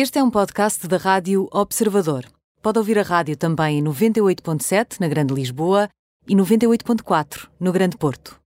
[0.00, 2.24] Este é um podcast da Rádio Observador.
[2.62, 5.88] Pode ouvir a rádio também em 98.7 na Grande Lisboa
[6.24, 8.38] e 98.4 no Grande Porto.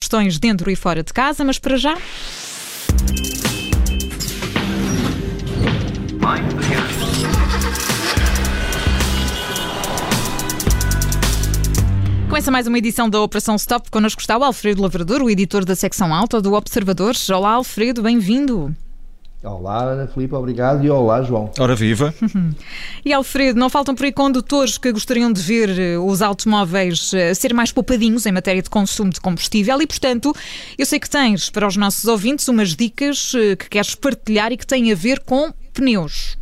[0.00, 1.96] Questões dentro e fora de casa, mas para já.
[12.28, 13.90] Começa mais uma edição da Operação Stop.
[13.90, 17.14] Connosco está o Alfredo Lavrador, o editor da secção alta do Observador.
[17.32, 18.72] Olá, Alfredo, bem-vindo.
[19.44, 20.82] Olá, Ana Filipe, obrigado.
[20.84, 21.50] E olá, João.
[21.58, 22.14] Ora viva.
[23.04, 27.34] e Alfredo, não faltam por aí condutores que gostariam de ver eh, os automóveis eh,
[27.34, 30.34] ser mais poupadinhos em matéria de consumo de combustível e, portanto,
[30.78, 34.56] eu sei que tens para os nossos ouvintes umas dicas eh, que queres partilhar e
[34.56, 36.38] que têm a ver com pneus.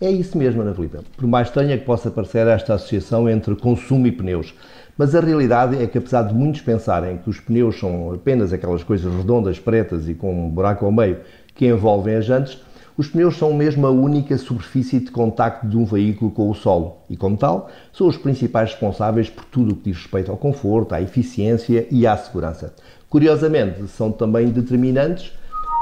[0.00, 0.74] É isso mesmo, Ana.
[0.74, 4.54] Por mais estranha que possa parecer esta associação entre consumo e pneus,
[4.96, 8.82] mas a realidade é que, apesar de muitos pensarem que os pneus são apenas aquelas
[8.82, 11.18] coisas redondas, pretas e com um buraco ao meio
[11.54, 12.58] que envolvem as jantes,
[12.96, 16.96] os pneus são mesmo a única superfície de contacto de um veículo com o solo
[17.10, 20.94] e, como tal, são os principais responsáveis por tudo o que diz respeito ao conforto,
[20.94, 22.74] à eficiência e à segurança.
[23.10, 25.30] Curiosamente, são também determinantes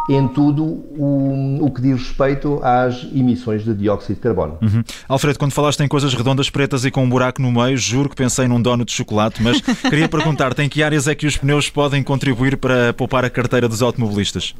[0.08, 4.58] em tudo o, o, que diz respeito às emissões de dióxido de carbono.
[4.62, 4.82] Uhum.
[5.08, 8.16] Alfredo, quando falaste em coisas redondas, pretas e com um buraco no meio, juro que
[8.16, 11.68] pensei num dono de chocolate, mas queria perguntar-te em que áreas é que os pneus
[11.68, 14.54] podem contribuir para poupar a carteira dos automobilistas?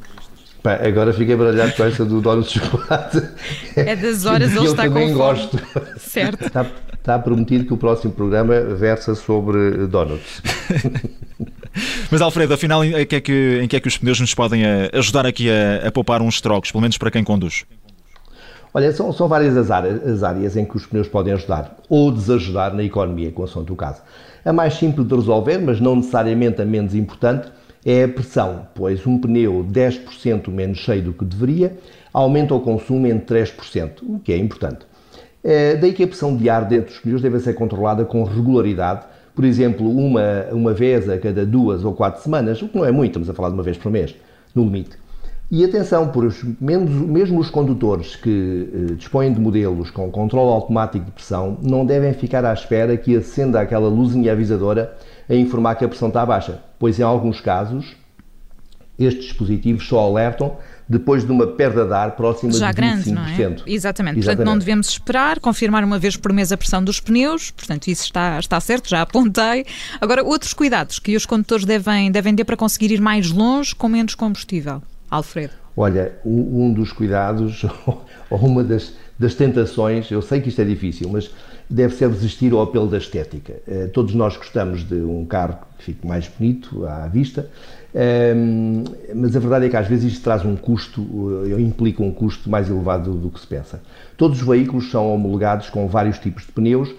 [0.63, 3.23] agora fiquei baralhado com essa do dono de chocolate.
[3.75, 5.59] É das horas ele está com Eu também gosto.
[5.97, 6.45] Certo.
[6.45, 10.41] Está, está prometido que o próximo programa versa sobre donuts.
[12.11, 14.63] Mas Alfredo, afinal, em que é que, em que, é que os pneus nos podem
[14.63, 17.65] eh, ajudar aqui a, a poupar uns trocos, pelo menos para quem conduz?
[18.73, 22.11] Olha, são, são várias as áreas, as áreas, em que os pneus podem ajudar ou
[22.11, 24.01] desajudar na economia, com o caso.
[24.45, 27.49] A mais simples de resolver, mas não necessariamente a menos importante,
[27.85, 31.77] é a pressão, pois um pneu 10% menos cheio do que deveria
[32.13, 34.85] aumenta o consumo em 3%, o que é importante.
[35.43, 39.05] É, daí que a pressão de ar dentro dos pneus deve ser controlada com regularidade,
[39.39, 42.91] por exemplo, uma, uma vez a cada duas ou quatro semanas, o que não é
[42.91, 44.13] muito, estamos a falar de uma vez por mês,
[44.53, 44.97] no limite.
[45.49, 51.05] E atenção, por os, mesmo os condutores que eh, dispõem de modelos com controle automático
[51.05, 54.93] de pressão não devem ficar à espera que acenda aquela luzinha avisadora
[55.29, 57.95] a informar que a pressão está baixa, pois em alguns casos
[58.99, 60.57] estes dispositivos só alertam
[60.89, 62.83] depois de uma perda de ar próxima Já de 25%.
[62.83, 63.31] grande, não é?
[63.31, 63.63] Exatamente.
[63.67, 64.25] Exatamente.
[64.25, 68.05] Portanto, não devemos esperar, confirmar uma vez por mês a pressão dos pneus, portanto, isso
[68.05, 69.67] está, está certo, já apontei.
[70.01, 73.87] Agora, outros cuidados que os condutores devem, devem ter para conseguir ir mais longe com
[73.87, 74.81] menos combustível.
[75.11, 75.53] Alfredo.
[75.77, 77.63] Olha, um dos cuidados,
[78.29, 81.29] ou uma das, das tentações, eu sei que isto é difícil, mas
[81.69, 83.61] deve ser resistir ao apelo da estética.
[83.67, 87.47] Eh, todos nós gostamos de um carro que fique mais bonito à vista,
[87.93, 91.05] ehm, mas a verdade é que às vezes isto traz um custo,
[91.45, 93.81] eh, implica um custo mais elevado do que se pensa.
[94.17, 96.89] Todos os veículos são homologados com vários tipos de pneus,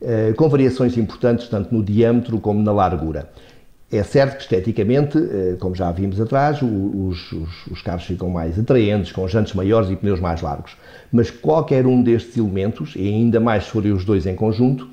[0.00, 3.28] eh, com variações importantes tanto no diâmetro como na largura.
[3.92, 5.18] É certo que esteticamente,
[5.60, 9.96] como já vimos atrás, os, os, os, carros ficam mais atraentes, com jantes maiores e
[9.96, 10.76] pneus mais largos.
[11.12, 14.88] Mas qualquer um destes elementos, e ainda mais se forem os dois em conjunto,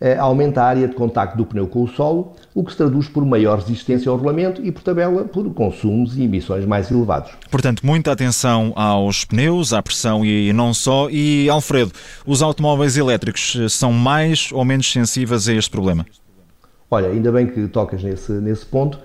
[0.00, 3.08] eh, aumenta a área de contacto do pneu com o solo, o que se traduz
[3.08, 7.32] por maior resistência ao rolamento e, por tabela, por consumos e emissões mais elevados.
[7.50, 11.08] Portanto, muita atenção aos pneus, à pressão e não só.
[11.10, 11.92] E, Alfredo,
[12.26, 16.04] os automóveis elétricos eh, são mais ou menos sensíveis a este problema?
[16.94, 19.00] Olha, ainda bem que tocas nesse, nesse ponto,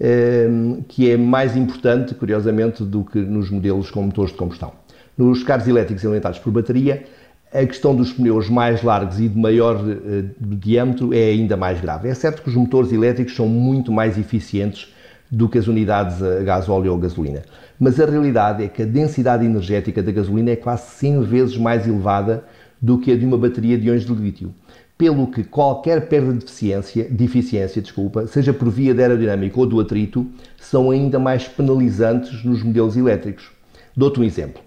[0.00, 0.48] eh,
[0.88, 4.72] que é mais importante, curiosamente, do que nos modelos com motores de combustão.
[5.16, 7.04] Nos carros elétricos alimentados por bateria,
[7.52, 12.08] a questão dos pneus mais largos e de maior uh, diâmetro é ainda mais grave.
[12.08, 14.90] É certo que os motores elétricos são muito mais eficientes
[15.30, 17.42] do que as unidades a gás óleo ou gasolina,
[17.78, 21.86] mas a realidade é que a densidade energética da gasolina é quase 100 vezes mais
[21.86, 22.42] elevada
[22.84, 24.54] do que a de uma bateria de íons de lítio,
[24.98, 29.64] pelo que qualquer perda de eficiência, de eficiência desculpa, seja por via de aerodinâmica ou
[29.64, 30.26] do atrito,
[30.60, 33.50] são ainda mais penalizantes nos modelos elétricos.
[33.96, 34.62] Dou-te um exemplo.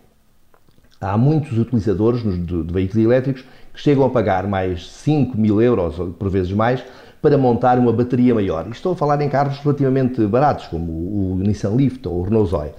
[1.00, 6.00] Há muitos utilizadores de, de veículos elétricos que chegam a pagar mais 5 mil euros,
[6.00, 6.84] ou por vezes mais,
[7.22, 8.68] para montar uma bateria maior.
[8.72, 12.72] Estou a falar em carros relativamente baratos, como o Nissan Leaf ou o Renault Zoe.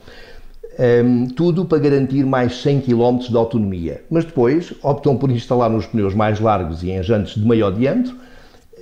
[0.79, 4.05] Um, tudo para garantir mais 100 km de autonomia.
[4.09, 8.15] Mas depois optam por instalar nos pneus mais largos e em jantes de maior diâmetro,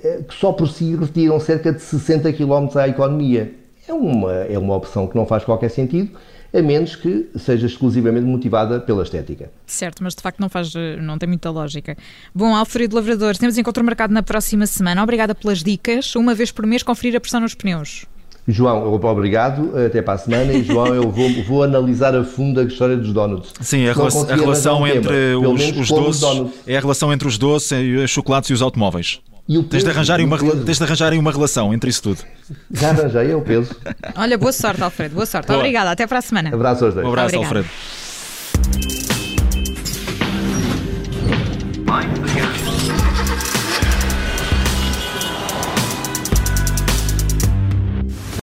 [0.03, 3.51] eh, que só por si retiram cerca de 60 km à economia.
[3.87, 6.11] É uma, é uma opção que não faz qualquer sentido
[6.53, 9.51] a menos que seja exclusivamente motivada pela estética.
[9.65, 11.97] Certo, mas de facto não faz, não tem muita lógica.
[12.33, 15.03] Bom, Alfredo Lavrador, temos encontro marcado na próxima semana.
[15.03, 16.15] Obrigada pelas dicas.
[16.15, 18.05] Uma vez por mês conferir a pressão nos pneus.
[18.47, 20.53] João, obrigado, até para a semana.
[20.53, 23.51] E João, eu vou, vou analisar a fundo a história dos donuts.
[23.59, 26.53] Sim, a, relação, a relação um entre tema, os, os doces.
[26.65, 29.19] É a relação entre os doces, os chocolates e os automóveis.
[29.49, 32.19] E o peso, tens, de arranjarem uma, tens de arranjarem uma relação entre isso tudo.
[32.71, 33.73] Já arranjei, é o peso.
[34.15, 35.15] Olha, boa sorte, Alfredo.
[35.15, 35.47] Boa sorte.
[35.47, 35.59] Boa.
[35.59, 35.91] Obrigada.
[35.91, 36.53] Até para a semana.
[36.53, 37.05] Abraço aos dois.
[37.05, 37.59] Um abraço, Obrigada.
[37.59, 38.06] Alfredo.